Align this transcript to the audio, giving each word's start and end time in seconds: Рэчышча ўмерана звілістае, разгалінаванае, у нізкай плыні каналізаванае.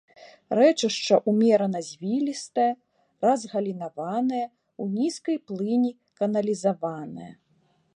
Рэчышча 0.59 1.15
ўмерана 1.31 1.81
звілістае, 1.89 2.67
разгалінаванае, 3.27 4.43
у 4.83 4.93
нізкай 4.99 5.37
плыні 5.49 5.91
каналізаванае. 6.23 7.31